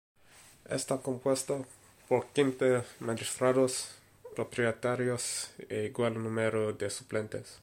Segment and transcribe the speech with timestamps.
[0.67, 1.53] Está compuesta
[2.09, 3.71] por quince magistrados
[4.35, 5.23] propietarios
[5.71, 7.45] e igual número de suplentes.